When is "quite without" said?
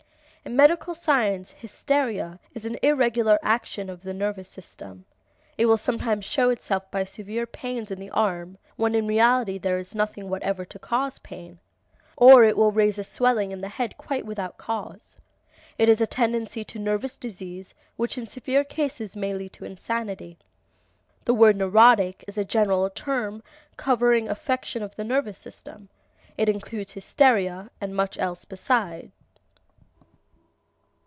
13.99-14.57